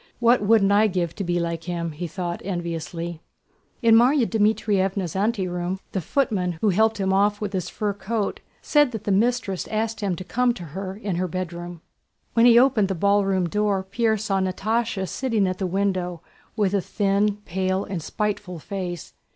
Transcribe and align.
What 0.19 0.41
wouldn't 0.41 0.71
I 0.71 0.87
give 0.87 1.13
to 1.13 1.23
be 1.23 1.39
like 1.39 1.65
him!" 1.65 1.91
he 1.91 2.07
thought 2.07 2.41
enviously. 2.43 3.21
In 3.83 3.93
Márya 3.93 4.25
Dmítrievna's 4.25 5.15
anteroom 5.15 5.79
the 5.91 6.01
footman 6.01 6.53
who 6.53 6.69
helped 6.69 6.97
him 6.99 7.13
off 7.13 7.39
with 7.39 7.53
his 7.53 7.69
fur 7.69 7.93
coat 7.93 8.39
said 8.63 8.93
that 8.93 9.03
the 9.03 9.11
mistress 9.11 9.67
asked 9.67 9.99
him 9.99 10.15
to 10.15 10.23
come 10.23 10.55
to 10.55 10.63
her 10.63 10.99
bedroom. 11.27 11.81
When 12.33 12.47
he 12.47 12.57
opened 12.57 12.87
the 12.87 12.95
ballroom 12.95 13.47
door 13.47 13.83
Pierre 13.83 14.17
saw 14.17 14.39
Natásha 14.39 15.07
sitting 15.07 15.45
at 15.47 15.59
the 15.59 15.67
window, 15.67 16.21
with 16.55 16.73
a 16.73 16.81
thin, 16.81 17.37
pale, 17.45 17.83
and 17.83 18.01
spiteful 18.01 18.57
face. 18.57 19.13